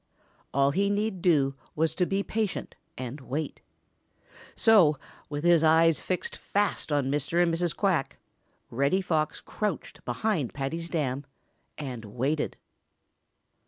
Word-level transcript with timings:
All 0.51 0.71
he 0.71 0.89
need 0.89 1.21
do 1.21 1.53
was 1.75 1.93
to 1.93 2.07
be 2.07 2.23
patient 2.23 2.73
and 2.97 3.21
wait. 3.21 3.61
So, 4.55 4.97
with 5.29 5.43
his 5.43 5.63
eyes 5.63 5.99
fixed 6.01 6.35
fast 6.35 6.91
on 6.91 7.11
Mr. 7.11 7.39
and 7.43 7.53
Mrs. 7.53 7.77
Quack, 7.77 8.17
Reddy 8.71 9.01
Fox 9.01 9.41
crouched 9.41 10.03
behind 10.03 10.55
Paddy's 10.55 10.89
dam 10.89 11.23
and 11.77 12.03
waited. 12.03 12.57